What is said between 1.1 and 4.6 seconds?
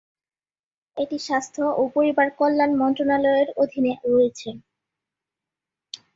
স্বাস্থ্য ও পরিবার কল্যাণ মন্ত্রণালয়ের অধীনে রয়েছে।